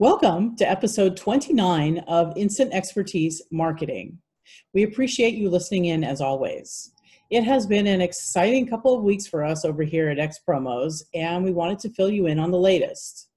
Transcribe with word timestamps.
Welcome 0.00 0.54
to 0.58 0.70
episode 0.70 1.16
29 1.16 1.98
of 2.06 2.32
Instant 2.36 2.72
Expertise 2.72 3.42
Marketing. 3.50 4.18
We 4.72 4.84
appreciate 4.84 5.34
you 5.34 5.50
listening 5.50 5.86
in 5.86 6.04
as 6.04 6.20
always. 6.20 6.92
It 7.30 7.42
has 7.42 7.66
been 7.66 7.88
an 7.88 8.00
exciting 8.00 8.68
couple 8.68 8.94
of 8.94 9.02
weeks 9.02 9.26
for 9.26 9.42
us 9.42 9.64
over 9.64 9.82
here 9.82 10.08
at 10.08 10.20
X 10.20 10.38
Promos, 10.48 11.02
and 11.14 11.42
we 11.42 11.50
wanted 11.50 11.80
to 11.80 11.90
fill 11.90 12.10
you 12.10 12.26
in 12.28 12.38
on 12.38 12.52
the 12.52 12.58
latest. 12.60 13.28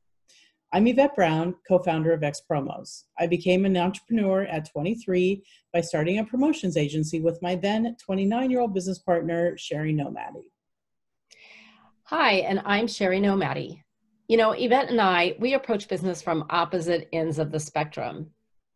I'm 0.72 0.86
Yvette 0.86 1.16
Brown, 1.16 1.56
co 1.68 1.80
founder 1.80 2.14
of 2.14 2.22
X 2.22 2.44
Promos. 2.48 3.06
I 3.18 3.26
became 3.26 3.66
an 3.66 3.76
entrepreneur 3.76 4.44
at 4.44 4.72
23 4.72 5.44
by 5.74 5.82
starting 5.82 6.20
a 6.20 6.26
promotions 6.26 6.78
agency 6.78 7.22
with 7.22 7.42
my 7.42 7.56
then 7.56 7.96
29 8.06 8.52
year 8.52 8.60
old 8.60 8.76
business 8.76 9.00
partner, 9.00 9.58
Sherry 9.58 9.96
Nomadi. 9.96 10.44
Hi, 12.04 12.34
and 12.34 12.62
I'm 12.66 12.86
Sherry 12.86 13.20
Nomadi. 13.20 13.82
You 14.32 14.38
know, 14.38 14.54
Yvette 14.54 14.90
and 14.90 15.02
I, 15.02 15.36
we 15.40 15.56
approach 15.56 15.90
business 15.90 16.22
from 16.22 16.46
opposite 16.50 17.10
ends 17.12 17.38
of 17.38 17.52
the 17.52 17.60
spectrum, 17.60 18.28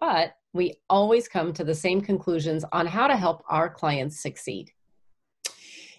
but 0.01 0.35
we 0.51 0.81
always 0.89 1.29
come 1.29 1.53
to 1.53 1.63
the 1.63 1.73
same 1.73 2.01
conclusions 2.01 2.65
on 2.73 2.85
how 2.85 3.07
to 3.07 3.15
help 3.15 3.41
our 3.47 3.69
clients 3.69 4.21
succeed. 4.21 4.69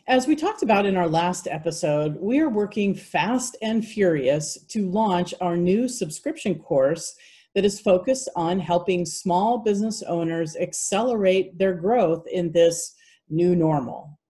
As 0.08 0.26
we 0.26 0.36
talked 0.36 0.62
about 0.62 0.84
in 0.84 0.94
our 0.94 1.08
last 1.08 1.48
episode, 1.50 2.18
we 2.20 2.38
are 2.38 2.50
working 2.50 2.94
fast 2.94 3.56
and 3.62 3.82
furious 3.82 4.62
to 4.68 4.90
launch 4.90 5.32
our 5.40 5.56
new 5.56 5.88
subscription 5.88 6.56
course 6.56 7.16
that 7.54 7.64
is 7.64 7.80
focused 7.80 8.28
on 8.36 8.58
helping 8.60 9.06
small 9.06 9.56
business 9.56 10.02
owners 10.02 10.54
accelerate 10.56 11.56
their 11.56 11.72
growth 11.72 12.26
in 12.30 12.52
this 12.52 12.94
new 13.30 13.56
normal. 13.56 14.20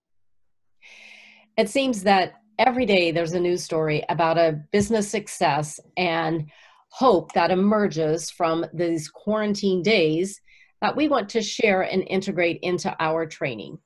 It 1.57 1.67
seems 1.67 2.03
that 2.03 2.35
every 2.59 2.85
day 2.85 3.11
there's 3.11 3.33
a 3.33 3.39
news 3.39 3.63
story 3.63 4.03
about 4.09 4.37
a 4.37 4.61
business 4.71 5.09
success 5.09 5.79
and 5.95 6.49
hope 6.89 7.31
that 7.33 7.51
emerges 7.51 8.29
from 8.29 8.65
these 8.73 9.09
quarantine 9.09 9.81
days 9.83 10.41
that 10.81 10.95
we 10.95 11.07
want 11.07 11.29
to 11.29 11.41
share 11.41 11.81
and 11.81 12.03
integrate 12.07 12.59
into 12.61 12.95
our 12.99 13.25
training. 13.25 13.77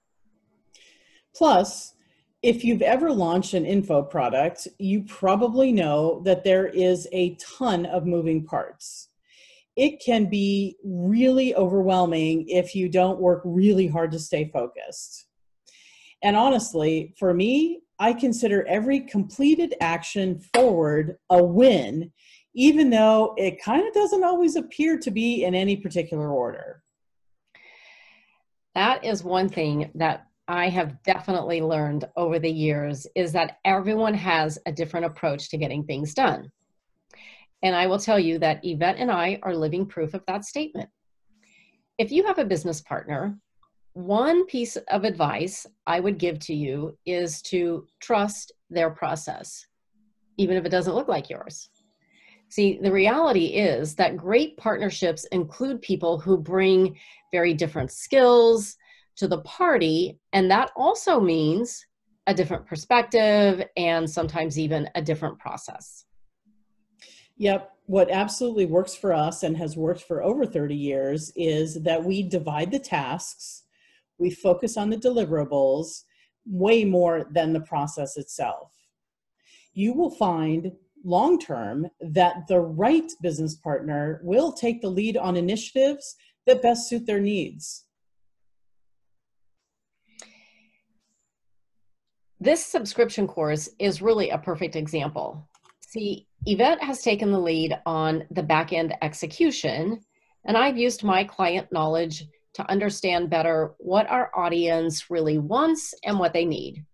Plus, 1.36 1.96
if 2.42 2.64
you've 2.64 2.82
ever 2.82 3.12
launched 3.12 3.54
an 3.54 3.66
info 3.66 4.02
product, 4.02 4.68
you 4.80 5.04
probably 5.04 5.72
know 5.72 6.22
that 6.26 6.44
there 6.44 6.68
is 6.68 7.08
a 7.12 7.36
ton 7.36 7.86
of 7.86 8.06
moving 8.06 8.46
parts. 8.46 9.10
It 9.76 10.02
can 10.04 10.26
be 10.26 10.76
really 10.84 11.56
overwhelming 11.56 12.48
if 12.50 12.76
you 12.76 12.90
don't 12.90 13.20
work 13.20 13.42
really 13.46 13.88
hard 13.88 14.12
to 14.12 14.20
stay 14.20 14.50
focused. 14.52 15.28
And 16.24 16.36
honestly, 16.36 17.14
for 17.18 17.34
me, 17.34 17.82
I 18.02 18.14
consider 18.14 18.66
every 18.68 19.02
completed 19.02 19.76
action 19.80 20.40
forward 20.56 21.18
a 21.30 21.42
win, 21.42 22.12
even 22.56 22.90
though 22.90 23.36
it 23.38 23.64
kind 23.64 23.88
of 23.88 23.94
doesn't 23.94 24.24
always 24.24 24.56
appear 24.56 24.98
to 24.98 25.12
be 25.12 25.44
in 25.44 25.54
any 25.54 25.78
particular 25.78 26.32
order. 26.32 26.82
That 28.74 29.06
is 29.06 29.24
one 29.24 29.50
thing 29.50 29.92
that 29.94 30.26
I 30.48 30.70
have 30.70 31.04
definitely 31.04 31.62
learned 31.62 32.06
over 32.16 32.40
the 32.40 32.50
years 32.50 33.06
is 33.16 33.34
that 33.34 33.60
everyone 33.66 34.16
has 34.16 34.58
a 34.66 34.72
different 34.72 35.06
approach 35.06 35.50
to 35.50 35.58
getting 35.58 35.84
things 35.84 36.16
done. 36.16 36.52
And 37.62 37.76
I 37.76 37.86
will 37.86 38.00
tell 38.00 38.20
you 38.20 38.40
that 38.40 38.62
Yvette 38.64 38.98
and 38.98 39.12
I 39.12 39.38
are 39.44 39.56
living 39.56 39.86
proof 39.86 40.16
of 40.16 40.26
that 40.26 40.44
statement. 40.44 40.90
If 42.00 42.12
you 42.12 42.26
have 42.26 42.40
a 42.40 42.46
business 42.46 42.82
partner 42.82 43.38
one 43.94 44.46
piece 44.46 44.78
of 44.90 45.04
advice 45.04 45.68
I 45.86 46.00
would 46.00 46.18
give 46.18 46.40
to 46.40 46.54
you 46.54 46.98
is 47.06 47.42
to 47.44 47.88
trust 48.00 48.52
their 48.70 48.90
process, 48.90 49.66
even 50.38 50.56
if 50.56 50.66
it 50.66 50.70
doesn't 50.70 50.96
look 50.96 51.08
like 51.08 51.30
yours. 51.30 51.70
See, 52.50 52.80
the 52.82 52.92
reality 52.92 53.48
is 53.48 53.96
that 53.96 54.18
great 54.18 54.58
partnerships 54.58 55.26
include 55.32 55.82
people 55.82 56.20
who 56.20 56.38
bring 56.38 56.98
very 57.32 57.54
different 57.54 57.92
skills 57.92 58.76
to 59.18 59.28
the 59.28 59.42
party, 59.42 60.20
and 60.34 60.50
that 60.52 60.72
also 60.76 61.20
means 61.20 61.86
a 62.28 62.34
different 62.34 62.66
perspective 62.66 63.64
and 63.78 64.10
sometimes 64.10 64.60
even 64.60 64.90
a 64.96 65.02
different 65.02 65.38
process. 65.40 66.06
Yep. 67.38 67.72
What 67.88 68.12
absolutely 68.12 68.68
works 68.68 68.96
for 68.96 69.12
us 69.12 69.44
and 69.44 69.58
has 69.58 69.76
worked 69.76 70.04
for 70.04 70.24
over 70.24 70.46
30 70.46 70.76
years 70.76 71.32
is 71.36 71.82
that 71.84 72.04
we 72.04 72.24
divide 72.24 72.72
the 72.72 72.80
tasks 72.80 73.64
we 74.22 74.30
focus 74.30 74.78
on 74.78 74.90
the 74.90 74.98
deliverables 74.98 76.04
way 76.46 76.86
more 76.86 77.26
than 77.32 77.52
the 77.52 77.62
process 77.62 78.16
itself. 78.18 78.72
You 79.74 79.94
will 79.94 80.12
find 80.12 80.72
long 81.04 81.40
term 81.40 81.88
that 82.00 82.48
the 82.48 82.60
right 82.60 83.12
business 83.22 83.56
partner 83.56 84.22
will 84.24 84.54
take 84.54 84.82
the 84.82 84.90
lead 84.90 85.18
on 85.18 85.36
initiatives 85.36 86.16
that 86.46 86.62
best 86.62 86.88
suit 86.88 87.06
their 87.06 87.20
needs. 87.20 87.86
This 92.40 92.66
subscription 92.66 93.28
course 93.28 93.70
is 93.80 94.02
really 94.02 94.30
a 94.30 94.38
perfect 94.38 94.76
example. 94.76 95.48
See, 95.88 96.28
Yvette 96.46 96.82
has 96.84 97.02
taken 97.02 97.32
the 97.32 97.40
lead 97.40 97.78
on 97.86 98.24
the 98.32 98.42
back 98.42 98.74
end 98.74 98.94
execution, 99.02 100.00
and 100.46 100.58
I've 100.58 100.78
used 100.78 101.04
my 101.04 101.24
client 101.24 101.68
knowledge 101.72 102.24
to 102.54 102.70
understand 102.70 103.30
better 103.30 103.74
what 103.78 104.10
our 104.10 104.32
audience 104.36 105.10
really 105.10 105.38
wants 105.38 105.94
and 106.04 106.20
what 106.20 106.34
they 106.34 106.46
need. 106.46 106.86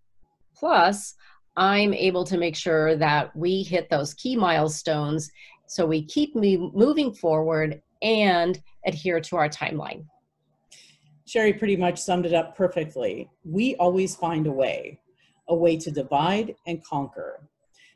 Plus, 0.56 1.16
I'm 1.56 1.94
able 1.94 2.24
to 2.26 2.38
make 2.38 2.56
sure 2.56 2.96
that 2.98 3.36
we 3.36 3.64
hit 3.64 3.90
those 3.90 4.14
key 4.14 4.36
milestones 4.36 5.32
so 5.66 5.86
we 5.86 6.06
keep 6.06 6.36
moving 6.36 7.14
forward 7.14 7.82
and 8.02 8.62
adhere 8.86 9.20
to 9.20 9.36
our 9.36 9.50
timeline. 9.50 10.06
Sherry 11.26 11.54
pretty 11.54 11.76
much 11.76 12.00
summed 12.00 12.26
it 12.26 12.34
up 12.34 12.56
perfectly. 12.56 13.30
We 13.44 13.76
always 13.76 14.16
find 14.16 14.48
a 14.48 14.52
way, 14.52 15.00
a 15.50 15.56
way 15.56 15.76
to 15.78 15.92
divide 15.92 16.56
and 16.68 16.84
conquer. 16.86 17.42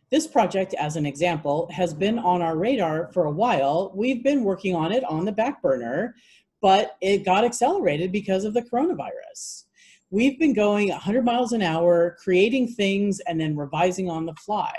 This 0.09 0.27
project, 0.27 0.73
as 0.73 0.97
an 0.97 1.05
example, 1.05 1.69
has 1.71 1.93
been 1.93 2.19
on 2.19 2.41
our 2.41 2.57
radar 2.57 3.09
for 3.13 3.25
a 3.25 3.31
while. 3.31 3.93
We've 3.95 4.21
been 4.21 4.43
working 4.43 4.75
on 4.75 4.91
it 4.91 5.05
on 5.05 5.23
the 5.23 5.31
back 5.31 5.61
burner 5.61 6.15
but 6.61 6.97
it 7.01 7.25
got 7.25 7.43
accelerated 7.43 8.11
because 8.11 8.45
of 8.45 8.53
the 8.53 8.61
coronavirus. 8.61 9.65
We've 10.11 10.37
been 10.37 10.53
going 10.53 10.89
100 10.89 11.23
miles 11.23 11.53
an 11.53 11.61
hour, 11.61 12.17
creating 12.21 12.67
things 12.67 13.19
and 13.21 13.39
then 13.39 13.55
revising 13.55 14.09
on 14.09 14.25
the 14.25 14.35
fly. 14.35 14.73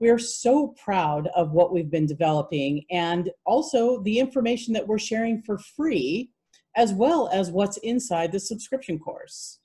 We 0.00 0.08
are 0.08 0.18
so 0.18 0.74
proud 0.82 1.28
of 1.34 1.52
what 1.52 1.72
we've 1.72 1.90
been 1.90 2.06
developing 2.06 2.84
and 2.90 3.30
also 3.44 4.02
the 4.02 4.18
information 4.18 4.72
that 4.74 4.86
we're 4.86 4.98
sharing 4.98 5.42
for 5.42 5.58
free, 5.58 6.30
as 6.76 6.92
well 6.92 7.28
as 7.32 7.50
what's 7.50 7.76
inside 7.78 8.32
the 8.32 8.40
subscription 8.40 8.98
course. 8.98 9.58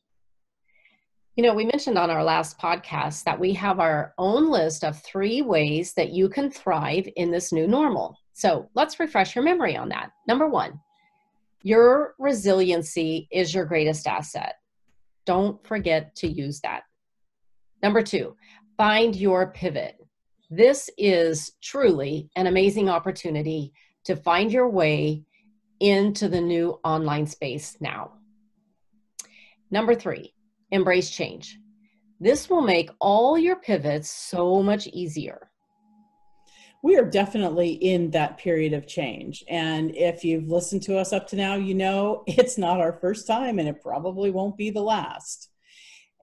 You 1.35 1.43
know, 1.43 1.53
we 1.53 1.65
mentioned 1.65 1.97
on 1.97 2.09
our 2.09 2.23
last 2.23 2.57
podcast 2.57 3.25
that 3.25 3.37
we 3.37 3.51
have 3.53 3.81
our 3.81 4.13
own 4.17 4.49
list 4.49 4.85
of 4.85 5.01
three 5.03 5.41
ways 5.41 5.93
that 5.95 6.11
you 6.11 6.29
can 6.29 6.49
thrive 6.49 7.09
in 7.17 7.31
this 7.31 7.51
new 7.51 7.67
normal. 7.67 8.17
So 8.31 8.69
let's 8.75 8.99
refresh 8.99 9.35
your 9.35 9.43
memory 9.43 9.75
on 9.75 9.89
that. 9.89 10.11
Number 10.27 10.47
one, 10.47 10.79
your 11.65 12.13
resiliency 12.19 13.27
is 13.31 13.51
your 13.51 13.65
greatest 13.65 14.05
asset. 14.05 14.53
Don't 15.25 15.65
forget 15.65 16.15
to 16.17 16.27
use 16.27 16.61
that. 16.61 16.83
Number 17.81 18.03
two, 18.03 18.35
find 18.77 19.15
your 19.15 19.51
pivot. 19.51 19.95
This 20.51 20.91
is 20.95 21.53
truly 21.63 22.29
an 22.35 22.45
amazing 22.45 22.87
opportunity 22.87 23.73
to 24.03 24.15
find 24.15 24.51
your 24.51 24.69
way 24.69 25.23
into 25.79 26.29
the 26.29 26.39
new 26.39 26.79
online 26.83 27.25
space 27.25 27.77
now. 27.79 28.11
Number 29.71 29.95
three, 29.95 30.35
embrace 30.69 31.09
change. 31.09 31.57
This 32.19 32.47
will 32.47 32.61
make 32.61 32.91
all 33.01 33.39
your 33.39 33.55
pivots 33.55 34.11
so 34.11 34.61
much 34.61 34.85
easier 34.85 35.49
we 36.85 36.97
are 36.97 37.03
definitely 37.03 37.71
in 37.71 38.11
that 38.11 38.37
period 38.37 38.71
of 38.71 38.85
change. 38.85 39.43
And 39.49 39.95
if 39.95 40.23
you've 40.23 40.49
listened 40.49 40.83
to 40.83 40.99
us 40.99 41.13
up 41.13 41.25
to 41.29 41.35
now, 41.35 41.55
you 41.55 41.73
know 41.73 42.23
it's 42.27 42.59
not 42.59 42.79
our 42.79 42.93
first 42.93 43.25
time 43.25 43.57
and 43.57 43.67
it 43.67 43.81
probably 43.81 44.29
won't 44.29 44.55
be 44.55 44.69
the 44.69 44.83
last. 44.83 45.49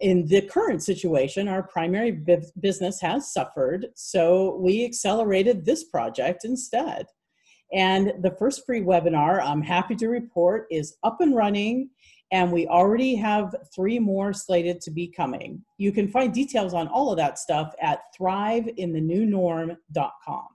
In 0.01 0.25
the 0.29 0.43
current 0.43 0.81
situation, 0.81 1.49
our 1.49 1.65
primary 1.65 2.13
business 2.61 3.01
has 3.01 3.33
suffered, 3.33 3.89
so 3.97 4.57
we 4.61 4.85
accelerated 4.85 5.65
this 5.65 5.83
project 5.83 6.45
instead. 6.45 7.07
And 7.73 8.13
the 8.23 8.37
first 8.39 8.65
free 8.65 8.83
webinar, 8.83 9.43
I'm 9.43 9.63
happy 9.63 9.97
to 9.97 10.09
report, 10.09 10.67
is 10.71 10.97
up 11.03 11.21
and 11.21 11.35
running 11.35 11.91
and 12.33 12.51
we 12.51 12.67
already 12.67 13.15
have 13.15 13.55
three 13.75 13.99
more 13.99 14.33
slated 14.33 14.81
to 14.81 14.91
be 14.91 15.07
coming. 15.07 15.63
You 15.77 15.93
can 15.93 16.09
find 16.09 16.33
details 16.33 16.73
on 16.73 16.89
all 16.89 17.11
of 17.11 17.19
that 17.19 17.39
stuff 17.39 17.75
at 17.81 18.01
thriveinthenewnorm.com. 18.19 20.47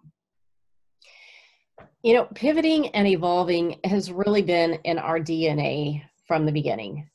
You 2.04 2.14
know, 2.14 2.26
pivoting 2.34 2.88
and 2.90 3.08
evolving 3.08 3.80
has 3.84 4.12
really 4.12 4.42
been 4.42 4.80
in 4.86 4.98
our 4.98 5.20
DNA 5.20 6.02
from 6.26 6.48
the 6.48 6.52
beginning. 6.52 7.08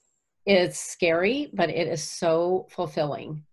It's 0.47 0.79
scary, 0.79 1.51
but 1.53 1.69
it 1.69 1.89
is 1.89 2.03
so 2.03 2.69
fulfilling. 2.71 3.45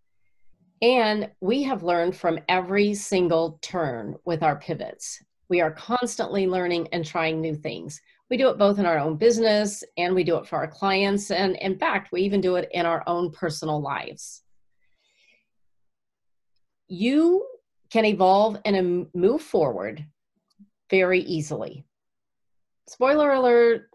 And 0.82 1.30
we 1.42 1.62
have 1.64 1.84
learned 1.84 2.16
from 2.16 2.40
every 2.48 2.94
single 2.94 3.60
turn 3.62 4.16
with 4.26 4.44
our 4.44 4.60
pivots. 4.60 5.22
We 5.50 5.60
are 5.62 5.72
constantly 5.72 6.46
learning 6.46 6.90
and 6.94 7.04
trying 7.04 7.42
new 7.42 7.56
things. 7.56 8.00
We 8.30 8.38
do 8.38 8.50
it 8.50 8.58
both 8.58 8.78
in 8.78 8.86
our 8.86 9.00
own 9.00 9.18
business 9.18 9.84
and 9.98 10.14
we 10.14 10.24
do 10.24 10.38
it 10.38 10.48
for 10.48 10.58
our 10.58 10.68
clients. 10.68 11.32
And 11.32 11.56
in 11.56 11.78
fact, 11.80 12.12
we 12.12 12.22
even 12.22 12.42
do 12.42 12.56
it 12.56 12.70
in 12.72 12.86
our 12.86 13.04
own 13.08 13.32
personal 13.32 13.82
lives. 13.82 14.44
You 16.88 17.46
can 17.90 18.06
evolve 18.06 18.58
and 18.66 19.08
move 19.16 19.42
forward 19.42 20.06
very 20.92 21.22
easily. 21.22 21.86
Spoiler 22.88 23.32
alert 23.34 23.90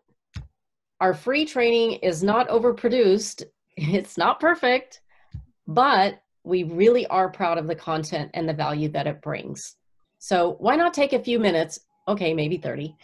our 1.00 1.14
free 1.14 1.44
training 1.44 1.94
is 1.94 2.22
not 2.22 2.48
overproduced, 2.48 3.42
it's 3.76 4.16
not 4.16 4.40
perfect, 4.40 5.00
but 5.66 6.20
we 6.44 6.62
really 6.62 7.06
are 7.06 7.30
proud 7.30 7.58
of 7.58 7.66
the 7.66 7.74
content 7.74 8.30
and 8.34 8.48
the 8.48 8.52
value 8.52 8.88
that 8.90 9.06
it 9.06 9.22
brings. 9.22 9.76
So 10.18 10.56
why 10.58 10.76
not 10.76 10.94
take 10.94 11.12
a 11.12 11.22
few 11.22 11.38
minutes, 11.38 11.80
okay, 12.08 12.32
maybe 12.32 12.56
30, 12.56 12.96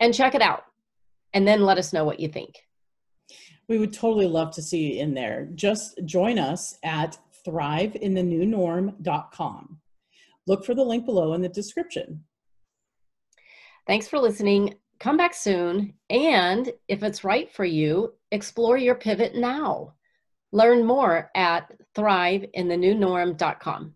and 0.00 0.14
check 0.14 0.34
it 0.34 0.42
out 0.42 0.64
and 1.32 1.46
then 1.46 1.62
let 1.62 1.78
us 1.78 1.92
know 1.92 2.04
what 2.04 2.18
you 2.20 2.28
think. 2.28 2.56
We 3.68 3.78
would 3.78 3.92
totally 3.92 4.26
love 4.26 4.50
to 4.52 4.62
see 4.62 4.94
you 4.94 5.02
in 5.02 5.12
there. 5.14 5.48
Just 5.54 6.00
join 6.04 6.38
us 6.38 6.78
at 6.82 7.18
thriveintheNewNorm.com. 7.46 9.78
Look 10.46 10.64
for 10.64 10.74
the 10.74 10.84
link 10.84 11.04
below 11.04 11.34
in 11.34 11.42
the 11.42 11.48
description. 11.48 12.24
Thanks 13.86 14.08
for 14.08 14.18
listening. 14.18 14.74
Come 14.98 15.16
back 15.16 15.34
soon. 15.34 15.94
And 16.10 16.70
if 16.88 17.02
it's 17.02 17.24
right 17.24 17.50
for 17.52 17.64
you, 17.64 18.14
explore 18.32 18.78
your 18.78 18.94
pivot 18.94 19.34
now. 19.34 19.94
Learn 20.52 20.86
more 20.86 21.30
at 21.34 21.72
thriveintheNewNorm.com. 21.94 23.94